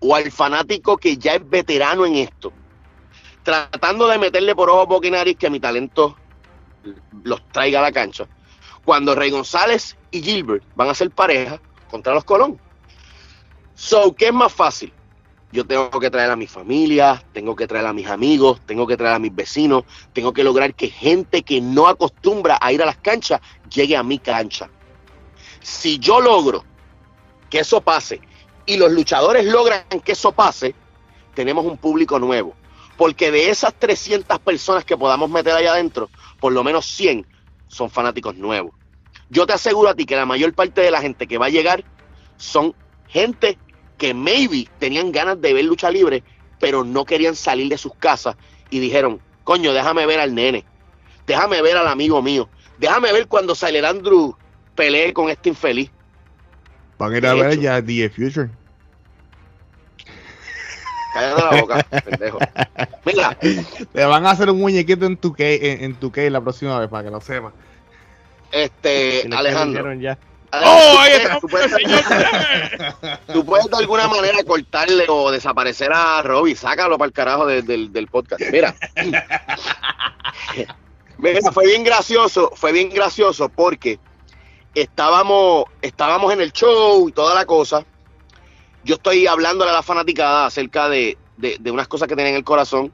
[0.01, 2.53] o al fanático que ya es veterano en esto,
[3.43, 6.17] tratando de meterle por ojos boquinaris que mi talento
[7.25, 8.27] los traiga a la cancha,
[8.85, 12.61] cuando Rey González y Gilbert van a ser pareja contra los Colón.
[13.75, 14.93] So, ¿qué es más fácil?
[15.51, 18.97] yo tengo que traer a mi familia, tengo que traer a mis amigos, tengo que
[18.97, 22.87] traer a mis vecinos, tengo que lograr que gente que no acostumbra a ir a
[22.87, 24.69] las canchas llegue a mi cancha.
[25.61, 26.65] Si yo logro
[27.49, 28.21] que eso pase
[28.69, 30.75] y los luchadores logran que eso pase,
[31.35, 32.55] tenemos un público nuevo.
[32.99, 37.27] Porque de esas 300 personas que podamos meter allá adentro, por lo menos 100
[37.67, 38.75] son fanáticos nuevos.
[39.31, 41.51] Yo te aseguro a ti que la mayor parte de la gente que va a
[41.51, 41.83] llegar
[42.37, 42.75] son
[43.09, 43.59] gente
[43.97, 46.23] que maybe tenían ganas de ver lucha libre,
[46.61, 48.37] pero no querían salir de sus casas
[48.69, 50.67] y dijeron, coño, déjame ver al nene,
[51.27, 54.37] déjame ver al amigo mío, déjame ver cuando Sailor Andrew
[54.75, 55.91] pelee con este infeliz.
[56.99, 58.51] Van a ir a ver ya The Future.
[61.15, 62.39] Cállate la boca, pendejo.
[63.05, 63.39] Mira.
[63.39, 67.05] Te van a hacer un muñequito en tu en, en tu la próxima vez para
[67.05, 67.53] que lo sepas.
[68.51, 69.95] Este, Alejandro.
[69.95, 70.19] Ya.
[70.53, 71.39] ¡Oh, ahí está!
[71.41, 71.49] Tú
[73.45, 76.57] puedes, de alguna manera cortarle o desaparecer a Robbie.
[76.57, 78.43] Sácalo para el carajo del podcast.
[78.51, 78.75] Mira.
[81.19, 83.99] Mira, fue bien gracioso, fue bien gracioso porque
[84.75, 87.85] estábamos, estábamos en el show y toda la cosa.
[88.85, 92.45] Yo estoy hablándole a la fanaticada acerca de, de, unas cosas que tienen en el
[92.45, 92.93] corazón,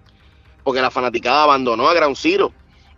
[0.62, 2.52] porque la fanaticada abandonó a Ground Zero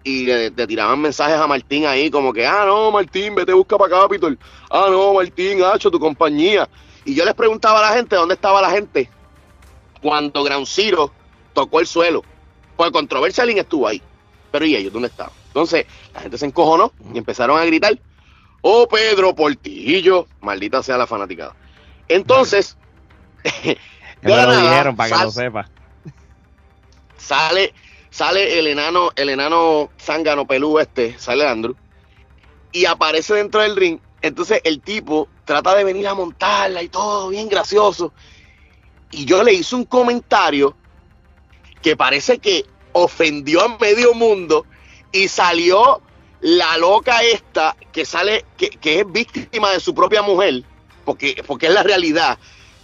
[0.05, 4.03] y le, tiraban mensajes a Martín ahí como que, ah, no, Martín, vete busca para
[4.03, 4.39] Capitol.
[4.71, 6.69] Ah, no, Martín, hacho, tu compañía.
[7.05, 9.11] Y yo les preguntaba a la gente dónde estaba la gente
[10.01, 11.13] cuando Ground Zero
[11.53, 12.23] tocó el suelo.
[12.77, 14.03] Pues controversia alguien estuvo ahí.
[14.53, 15.33] Pero ¿y ellos dónde estaban?
[15.49, 17.99] Entonces, la gente se encojonó y empezaron a gritar,
[18.69, 21.55] oh Pedro Portillo, maldita sea la fanaticada.
[22.09, 22.77] Entonces,
[24.23, 25.71] lo dijeron para que lo sepa.
[27.17, 27.73] Sale,
[28.11, 31.77] sale el enano, el enano zángano pelú este, sale Andrew,
[32.73, 34.01] y aparece dentro del ring.
[34.21, 38.13] Entonces el tipo trata de venir a montarla y todo, bien gracioso.
[39.13, 40.75] Y yo le hice un comentario
[41.83, 44.67] que parece que ofendió a medio mundo
[45.13, 46.03] y salió
[46.41, 50.63] la loca esta que sale, que, es víctima de su propia mujer,
[51.05, 52.39] porque, porque es la realidad.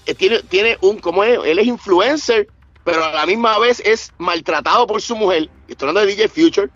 [0.06, 1.38] eh, tiene, tiene un, como es?
[1.44, 2.48] Él es influencer,
[2.84, 5.48] pero a la misma vez es maltratado por su mujer.
[5.68, 6.70] Estoy hablando de DJ Future.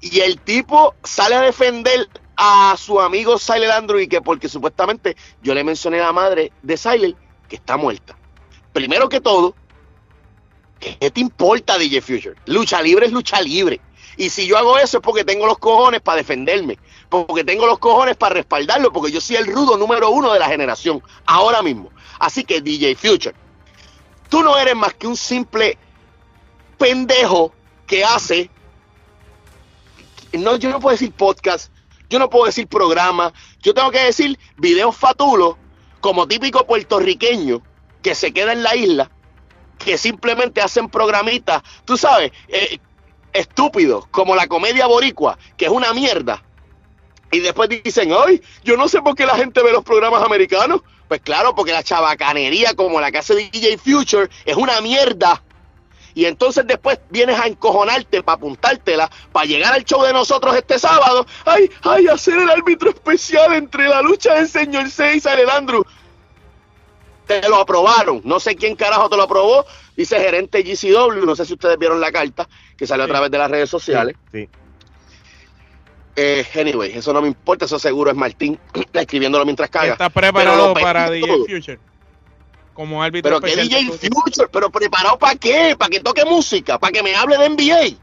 [0.00, 5.14] Y el tipo sale a defender a su amigo Silent Andrew y que porque supuestamente
[5.42, 7.16] yo le mencioné a la madre de Silent
[7.48, 8.16] que está muerta.
[8.72, 9.54] Primero que todo,
[10.78, 12.36] ¿qué te importa DJ Future?
[12.46, 13.80] Lucha libre es lucha libre.
[14.20, 16.78] Y si yo hago eso es porque tengo los cojones para defenderme,
[17.08, 20.46] porque tengo los cojones para respaldarlo, porque yo soy el rudo número uno de la
[20.46, 21.90] generación, ahora mismo.
[22.18, 23.34] Así que DJ Future,
[24.28, 25.78] tú no eres más que un simple
[26.76, 27.54] pendejo
[27.86, 28.50] que hace,
[30.34, 31.72] no, yo no puedo decir podcast,
[32.10, 35.56] yo no puedo decir programa, yo tengo que decir videos fatulos
[36.02, 37.62] como típico puertorriqueño
[38.02, 39.10] que se queda en la isla,
[39.78, 42.78] que simplemente hacen programitas, tú sabes, eh,
[43.32, 46.42] estúpidos, como la comedia boricua, que es una mierda.
[47.32, 50.80] Y después dicen, ay, yo no sé por qué la gente ve los programas americanos.
[51.06, 55.42] Pues claro, porque la chabacanería como la que hace DJ Future es una mierda.
[56.14, 60.78] Y entonces después vienes a encojonarte para apuntártela, para llegar al show de nosotros este
[60.78, 61.26] sábado.
[61.44, 65.84] Ay, ay, hacer el árbitro especial entre la lucha del señor 6 y Andrew
[67.26, 68.20] te lo aprobaron.
[68.24, 69.64] No sé quién carajo te lo aprobó.
[69.96, 71.24] Dice gerente GCW.
[71.24, 72.48] No sé si ustedes vieron la carta
[72.80, 74.16] que salió a través de las redes sociales.
[74.32, 74.48] Sí.
[76.16, 77.66] Eh, anyway, eso no me importa.
[77.66, 78.58] Eso seguro es Martín
[78.94, 79.92] escribiéndolo mientras caga.
[79.92, 81.78] Está preparado para DJ Future.
[82.72, 83.38] Como árbitro.
[83.38, 85.76] Pero que DJ Future, pero preparado para qué?
[85.78, 87.98] Para que toque música, para que me hable de NBA.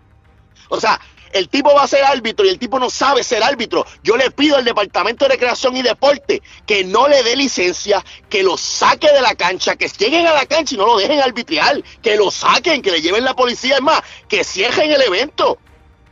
[0.69, 3.85] O sea, el tipo va a ser árbitro y el tipo no sabe ser árbitro.
[4.03, 8.43] Yo le pido al Departamento de Recreación y Deporte que no le dé licencia, que
[8.43, 11.81] lo saque de la cancha, que lleguen a la cancha y no lo dejen arbitrar,
[12.01, 15.57] que lo saquen, que le lleven la policía, es más, que cierren el evento.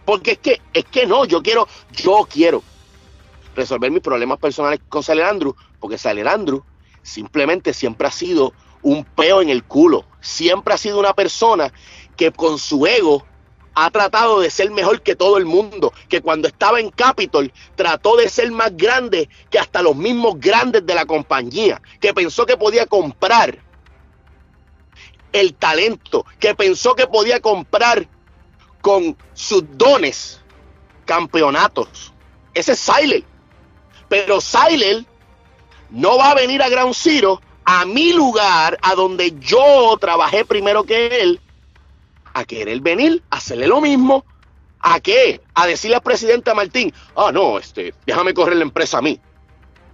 [0.06, 2.63] Porque es que, es que no, yo quiero, yo quiero
[3.56, 6.63] resolver mis problemas personales con Saler Andrew, porque Saler Andrew
[7.01, 10.06] simplemente siempre ha sido un peo en el culo.
[10.21, 11.73] Siempre ha sido una persona
[12.15, 13.25] que con su ego
[13.75, 18.15] ha tratado de ser mejor que todo el mundo, que cuando estaba en Capitol trató
[18.15, 22.55] de ser más grande que hasta los mismos grandes de la compañía, que pensó que
[22.57, 23.59] podía comprar
[25.33, 28.07] el talento, que pensó que podía comprar
[28.81, 30.41] con sus dones
[31.03, 32.13] campeonatos.
[32.53, 33.25] Ese es Silent.
[34.07, 35.05] Pero Silent
[35.89, 40.83] no va a venir a Ground Zero, a mi lugar, a donde yo trabajé primero
[40.83, 41.41] que él,
[42.36, 44.26] a querer venir, a hacerle lo mismo.
[44.82, 45.41] ¿A qué?
[45.56, 49.19] A decirle al presidente Martín, ah, no, este, déjame correr la empresa a mí.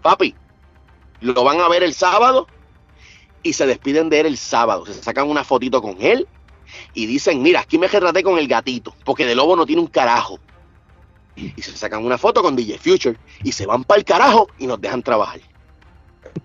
[0.01, 0.36] Papi,
[1.21, 2.47] lo van a ver el sábado
[3.43, 4.88] y se despiden de él el sábado.
[4.88, 6.27] Se sacan una fotito con él
[6.95, 9.88] y dicen, mira, aquí me retraté con el gatito, porque de lobo no tiene un
[9.88, 10.39] carajo.
[11.36, 14.65] Y se sacan una foto con DJ Future y se van para el carajo y
[14.65, 15.39] nos dejan trabajar.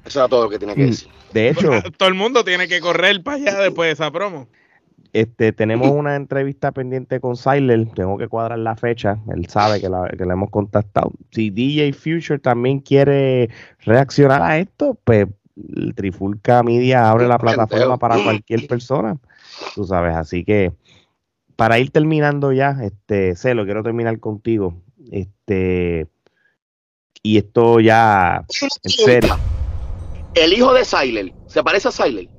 [0.05, 1.09] Eso era todo lo que tenía que mm, decir.
[1.33, 4.47] De hecho, todo el mundo tiene que correr para allá después de esa promo.
[5.17, 9.89] Este, tenemos una entrevista pendiente con Siler, tengo que cuadrar la fecha, él sabe que
[9.89, 11.11] la, que hemos contactado.
[11.31, 13.49] Si DJ Future también quiere
[13.81, 15.27] reaccionar a esto, pues
[15.57, 19.17] el Trifulca Media abre la plataforma para cualquier persona,
[19.75, 20.73] tú sabes, así que
[21.57, 26.09] para ir terminando ya, este, Celo, quiero terminar contigo, este,
[27.23, 28.45] y esto ya,
[28.83, 29.35] en serio.
[30.35, 32.36] El hijo de Siler, ¿se parece a Siler?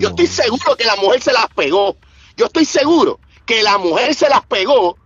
[0.00, 1.96] Yo estoy seguro que la mujer se las pegó.
[2.36, 4.96] Yo estoy seguro que la mujer se las pegó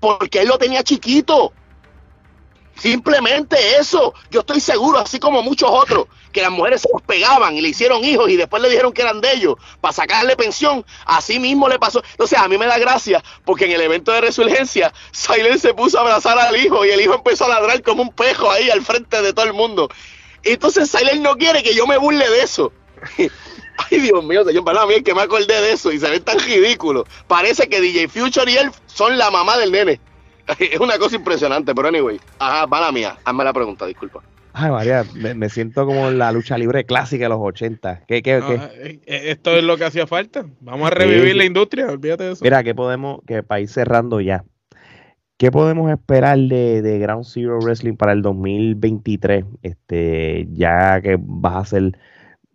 [0.00, 1.52] porque él lo tenía chiquito.
[2.76, 4.14] Simplemente eso.
[4.30, 7.70] Yo estoy seguro, así como muchos otros, que las mujeres se los pegaban y le
[7.70, 10.84] hicieron hijos y después le dijeron que eran de ellos para sacarle pensión.
[11.04, 12.02] Así mismo le pasó.
[12.24, 15.98] Sea, a mí me da gracia porque en el evento de resurgencia, Silent se puso
[15.98, 18.82] a abrazar al hijo y el hijo empezó a ladrar como un pejo ahí al
[18.82, 19.88] frente de todo el mundo.
[20.44, 22.72] Entonces Silent no quiere que yo me burle de eso.
[23.78, 26.38] Ay, Dios mío, señor, para mí que me acordé de eso y se ve tan
[26.40, 27.04] ridículo.
[27.26, 30.00] Parece que DJ Future y él son la mamá del nene.
[30.58, 32.18] Es una cosa impresionante, pero anyway.
[32.38, 33.16] Ajá, para mía.
[33.24, 34.22] Hazme la pregunta, disculpa.
[34.52, 38.04] Ay, María, me, siento como en la lucha libre clásica de los 80.
[38.08, 38.54] ¿Qué, qué, qué?
[38.54, 40.46] Eh, eh, esto es lo que hacía falta.
[40.60, 42.42] Vamos a revivir la industria, olvídate de eso.
[42.42, 44.44] Mira, que podemos, que para ir cerrando ya,
[45.36, 49.44] ¿qué podemos esperar de, de Ground Zero Wrestling para el 2023?
[49.62, 51.98] Este, ya que vas a ser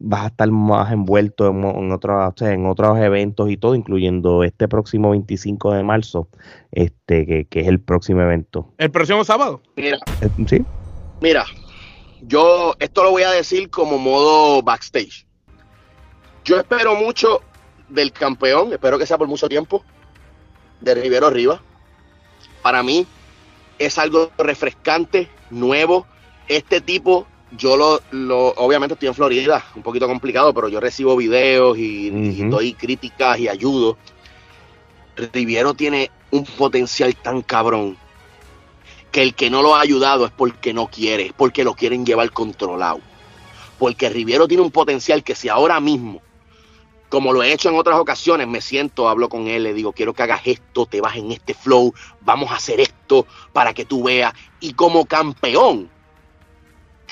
[0.05, 5.11] vas a estar más envuelto en, otros, en otros eventos y todo, incluyendo este próximo
[5.11, 6.27] 25 de marzo,
[6.71, 8.73] este que, es el próximo evento.
[8.77, 9.61] ¿El próximo sábado?
[9.77, 10.65] Mira, eh, ¿Sí?
[11.21, 11.45] Mira,
[12.21, 15.25] yo esto lo voy a decir como modo backstage.
[16.43, 17.41] Yo espero mucho
[17.87, 19.85] del campeón, espero que sea por mucho tiempo,
[20.81, 21.61] de Rivero Arriba.
[22.61, 23.07] Para mí
[23.79, 26.05] es algo refrescante, nuevo.
[26.49, 27.25] Este tipo
[27.57, 32.09] yo lo, lo, obviamente estoy en Florida, un poquito complicado, pero yo recibo videos y,
[32.49, 33.97] doy críticas y ayudo.
[35.15, 37.97] Riviero tiene un potencial tan cabrón
[39.11, 42.05] que el que no lo ha ayudado es porque no quiere, es porque lo quieren
[42.05, 42.99] llevar controlado.
[43.77, 46.21] Porque Riviero tiene un potencial que si ahora mismo,
[47.09, 50.13] como lo he hecho en otras ocasiones, me siento, hablo con él, le digo, quiero
[50.13, 54.03] que hagas esto, te vas en este flow, vamos a hacer esto para que tú
[54.03, 54.33] veas.
[54.59, 55.91] Y como campeón,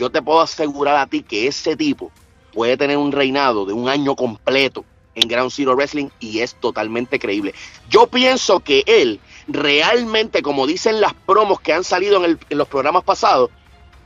[0.01, 2.11] yo te puedo asegurar a ti que ese tipo
[2.51, 4.83] puede tener un reinado de un año completo
[5.13, 7.53] en Ground Zero Wrestling y es totalmente creíble.
[7.87, 13.03] Yo pienso que él realmente, como dicen las promos que han salido en, los programas
[13.03, 13.51] pasados,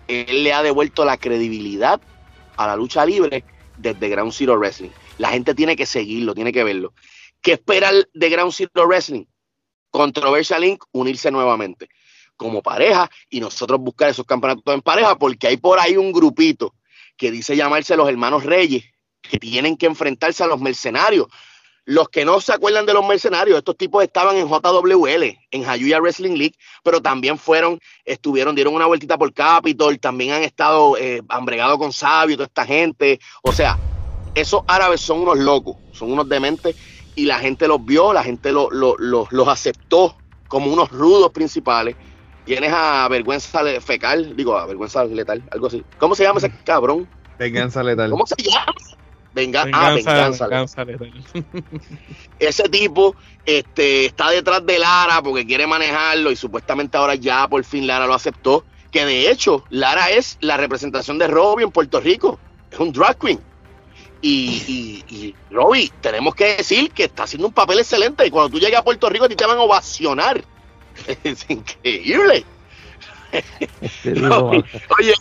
[0.10, 2.02] él le ha devuelto la credibilidad
[2.58, 3.46] a la lucha libre
[3.78, 4.92] desde Ground Zero Wrestling.
[5.18, 6.94] La gente tiene que seguirlo, tiene que verlo.
[7.40, 9.24] ¿Qué espera de Ground Zero Wrestling?
[9.92, 11.88] Controversial Link, unirse nuevamente
[12.38, 16.74] como pareja y nosotros buscar esos campeonatos en pareja porque hay por ahí un grupito
[17.18, 18.84] que dice llamarse los hermanos Reyes
[19.22, 21.28] que tienen que enfrentarse a los mercenarios.
[21.88, 26.00] Los que no se acuerdan de los mercenarios, estos tipos estaban en JWL, en Hayuya
[26.00, 31.22] Wrestling League, pero también fueron, estuvieron, dieron una vueltita por Capitol, también han estado eh,
[31.78, 33.20] con Sabio, toda esta gente.
[33.44, 33.78] O sea,
[34.34, 36.76] esos árabes son unos locos, son unos dementes,
[37.16, 40.18] y la gente los vio, la gente los aceptó
[40.48, 41.96] como unos rudos principales
[42.46, 45.84] Tienes a vergüenza fecal, digo, a vergüenza letal, algo así.
[45.98, 47.08] ¿Cómo se llama ese cabrón?
[47.40, 48.12] Venganza letal.
[48.12, 48.74] ¿Cómo se llama?
[49.34, 51.12] Venga, ah, venganza, venganza letal.
[52.40, 57.64] ese tipo este, está detrás de Lara porque quiere manejarlo y supuestamente ahora ya por
[57.64, 58.64] fin Lara lo aceptó.
[58.92, 62.40] Que de hecho, Lara es la representación de Robbie en Puerto Rico.
[62.72, 63.42] Es un drag queen.
[64.22, 68.26] Y, y, y Robbie, tenemos que decir que está haciendo un papel excelente.
[68.26, 70.42] Y cuando tú llegues a Puerto Rico, a ti te van a ovacionar
[71.24, 72.46] es increíble.
[75.00, 75.14] oye.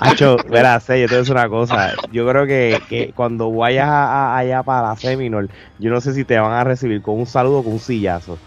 [0.00, 1.94] Hacho, verás, yo te voy a decir una cosa.
[2.12, 6.38] Yo creo que, que cuando vayas allá para la Seminole, yo no sé si te
[6.38, 8.38] van a recibir con un saludo o con un sillazo.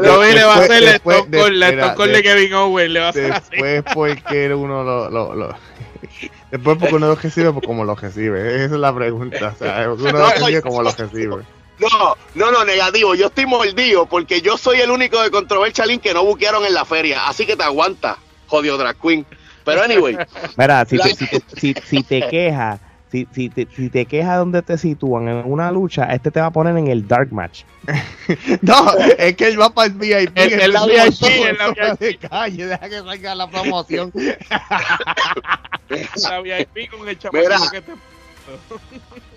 [0.00, 3.84] lo le va a hacer la Stone de Kevin Owens, le va a hacer Después
[3.94, 5.54] porque uno lo, lo, lo
[6.50, 8.64] Después porque uno lo recibe como lo recibe.
[8.64, 9.52] Esa es la pregunta.
[9.54, 11.44] O sea, uno lo recibe como lo recibe.
[11.78, 13.14] No, no, no, negativo.
[13.14, 16.74] Yo estoy mordido porque yo soy el único de Controversial Link que no buquearon en
[16.74, 17.26] la feria.
[17.26, 19.26] Así que te aguanta, jodido drag queen.
[19.64, 20.16] Pero anyway.
[20.56, 24.62] Mira, si, te, si, si, si te quejas, si, si, te, si te quejas donde
[24.62, 27.64] te sitúan en una lucha, este te va a poner en el dark match.
[28.62, 30.36] no, es que él va para el VIP.
[30.36, 31.98] El, el, VIP, el VIP.
[31.98, 34.12] De calle, deja que salga la promoción.
[36.22, 37.92] la VIP con el chamaco que te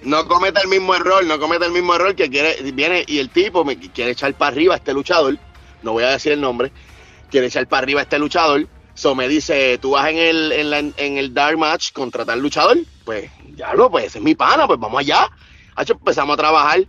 [0.09, 3.29] no cometa el mismo error, no cometa el mismo error que quiere, viene y el
[3.29, 5.37] tipo me quiere echar para arriba a este luchador,
[5.83, 6.71] no voy a decir el nombre,
[7.29, 11.17] quiere echar para arriba a este luchador, so me dice, tú vas en el, en,
[11.17, 14.99] el Dark Match contra tal luchador, pues ya lo, pues es mi pana, pues vamos
[14.99, 15.29] allá.
[15.77, 16.79] empezamos a trabajar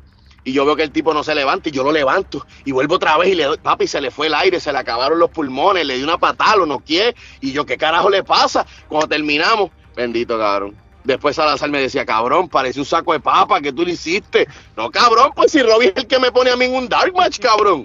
[0.42, 2.94] y yo veo que el tipo no se levanta y yo lo levanto y vuelvo
[2.94, 5.28] otra vez y le doy, papi, se le fue el aire, se le acabaron los
[5.28, 8.64] pulmones, le di una patada, lo no quiere y yo, ¿qué carajo le pasa?
[8.88, 13.73] Cuando terminamos, bendito cabrón Después Salazar me decía, cabrón, parece un saco de papa que
[13.73, 14.46] tú le hiciste.
[14.77, 17.12] No, cabrón, pues si Robbie es el que me pone a mí en un dark
[17.12, 17.85] match, cabrón.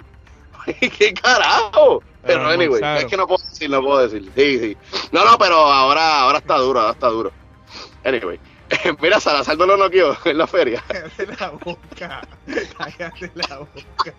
[0.80, 2.04] ¿Qué carajo?
[2.22, 4.30] Pero, anyway, es que no puedo decir, no puedo decir.
[4.36, 4.76] Sí, sí.
[5.10, 7.32] No, no, pero ahora, ahora está duro, ahora está duro.
[8.04, 8.38] Anyway.
[9.00, 10.84] Mira, Salazar no lo noqueó en la feria.
[10.86, 12.20] Cállate la boca.
[12.78, 14.14] Cállate la boca.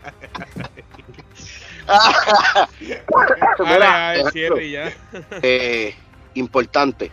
[3.60, 4.94] Mira, cierre ya.
[5.42, 5.96] Eh,
[6.34, 7.10] importante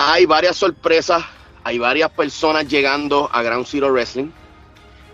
[0.00, 1.24] hay varias sorpresas,
[1.64, 4.30] hay varias personas llegando a Ground Zero Wrestling.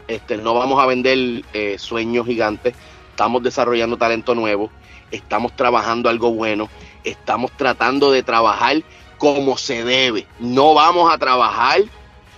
[0.09, 2.75] Este, no vamos a vender eh, sueños gigantes,
[3.09, 4.71] estamos desarrollando talento nuevo,
[5.11, 6.69] estamos trabajando algo bueno,
[7.03, 8.83] estamos tratando de trabajar
[9.17, 10.27] como se debe.
[10.39, 11.81] No vamos a trabajar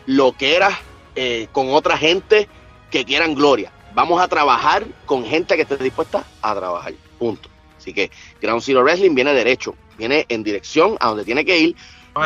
[0.07, 0.79] lo que era
[1.17, 2.49] eh, con otra gente
[2.93, 3.73] que quieran gloria.
[3.93, 6.95] Vamos a trabajar con gente que esté dispuesta a trabajar.
[7.19, 7.49] Punto.
[7.77, 11.77] Así que Ground Zero Wrestling viene derecho, viene en dirección a donde tiene que ir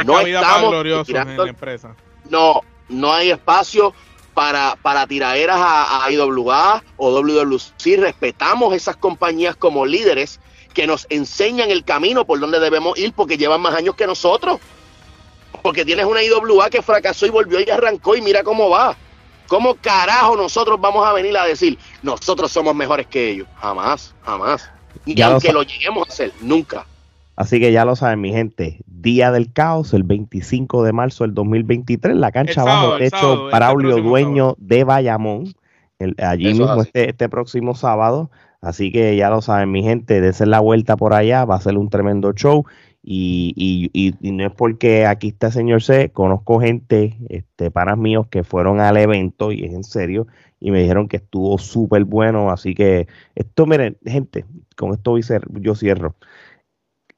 [0.05, 1.95] no, estamos tirando, empresa.
[2.29, 3.93] No, no hay espacio
[4.35, 7.99] para, para tiraderas a, a IWA o WWC.
[7.99, 10.41] Respetamos esas compañías como líderes
[10.75, 14.61] que nos enseñan el camino por donde debemos ir porque llevan más años que nosotros.
[15.63, 18.97] Porque tienes una IWA que fracasó y volvió y arrancó y mira cómo va.
[19.49, 23.49] ¿Cómo carajo nosotros vamos a venir a decir nosotros somos mejores que ellos?
[23.57, 24.71] Jamás, jamás.
[25.05, 26.87] Y aunque lo lleguemos a hacer, nunca.
[27.35, 28.79] Así que ya lo saben, mi gente.
[29.03, 34.57] Día del Caos, el 25 de marzo del 2023, la cancha bajo techo Braulio Dueño
[34.59, 35.55] de Bayamón.
[36.19, 38.31] allí mismo este, este próximo sábado.
[38.61, 41.79] Así que ya lo saben, mi gente, dense la vuelta por allá, va a ser
[41.79, 42.67] un tremendo show.
[43.03, 47.97] Y, y, y, no es porque aquí está el señor C, conozco gente, este, panas
[47.97, 50.27] míos que fueron al evento y es en serio,
[50.61, 52.51] y me dijeron que estuvo súper bueno.
[52.51, 54.45] Así que esto, miren, gente,
[54.77, 56.15] con esto yo cierro.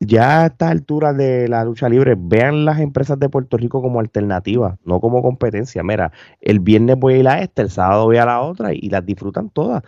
[0.05, 4.01] Ya a esta altura de la lucha libre, vean las empresas de Puerto Rico como
[4.01, 5.85] alternativa, no como competencia.
[5.85, 8.89] Mira, el viernes voy a ir a esta, el sábado voy a la otra y,
[8.89, 9.85] las disfrutan todas.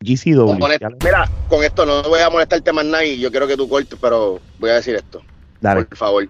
[0.00, 0.58] GCW.
[1.02, 4.40] mira, con esto no voy a molestarte más nadie, yo quiero que tú cortes, pero
[4.58, 5.22] voy a decir esto.
[5.58, 5.86] Dale.
[5.86, 6.28] Por favor.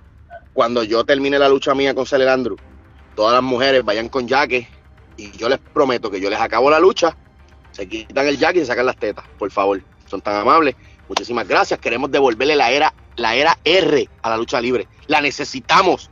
[0.52, 2.54] Cuando yo termine la lucha mía con Celerandro,
[3.16, 4.68] todas las mujeres vayan con jaque
[5.16, 7.16] y yo les prometo que yo les acabo la lucha,
[7.72, 9.82] se quitan el jaque y se sacan las tetas, por favor.
[10.06, 10.76] Son tan amables.
[11.08, 11.80] Muchísimas gracias.
[11.80, 14.88] Queremos devolverle la era, la era R a la lucha libre.
[15.06, 16.10] La necesitamos.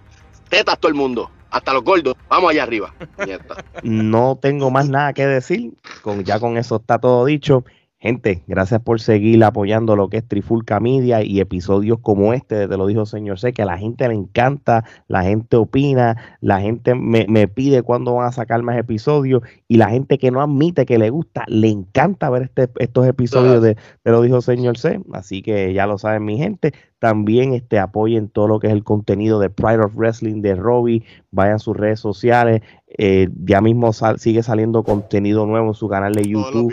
[0.49, 2.15] Tetas todo el mundo hasta los gordos.
[2.29, 2.95] Vamos allá arriba.
[3.83, 5.73] no tengo más nada que decir.
[6.03, 7.65] Con, ya con eso está todo dicho.
[8.05, 12.77] Gente, gracias por seguir apoyando lo que es Trifulca Media y episodios como este, te
[12.77, 16.95] lo dijo señor sé que a la gente le encanta, la gente opina, la gente
[16.95, 20.99] me, pide cuándo van a sacar más episodios y la gente que no admite que
[20.99, 25.01] le gusta, le encanta ver este, estos episodios de Te lo dijo señor C.
[25.15, 26.75] Así que ya lo saben mi gente.
[26.99, 31.05] También este, apoyen todo lo que es el contenido de Pride of Wrestling de Robbie,
[31.31, 32.61] vayan a sus redes sociales,
[32.99, 36.71] eh, ya mismo sigue saliendo contenido nuevo en su canal de YouTube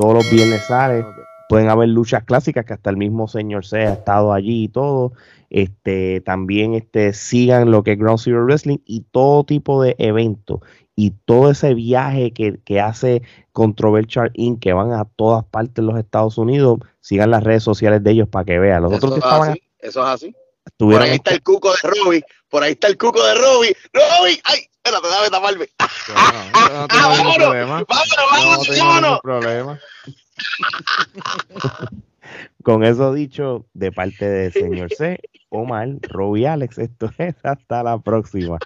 [0.00, 1.04] todos los viernes sale.
[1.48, 5.12] Pueden haber luchas clásicas que hasta el mismo señor C ha estado allí y todo.
[5.50, 10.60] Este, también este, sigan lo que es Ground Zero Wrestling y todo tipo de eventos
[10.96, 13.22] y todo ese viaje que, que hace
[13.52, 14.60] Controversial Inc.
[14.60, 18.28] que van a todas partes de los Estados Unidos, sigan las redes sociales de ellos
[18.28, 18.82] para que vean.
[18.82, 20.34] Los eso otros es así, eso es así.
[20.76, 23.76] Por ahí está el cuco de Robbie, por ahí está el cuco de Robbie.
[23.92, 25.68] Robbie, ay, espérate, dame taparme.
[26.08, 29.78] No, vámonos, vámonos, vámonos, vámonos.
[32.62, 35.18] Con eso dicho, de parte del señor C,
[35.48, 38.58] Omar, Robbie Alex, esto es hasta la próxima.